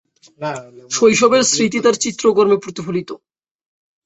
শৈশবের 0.91 1.43
স্মৃতি 1.43 1.79
তার 1.81 1.95
চিত্রকর্মে 2.03 2.57
প্রতিফলিত। 2.63 3.09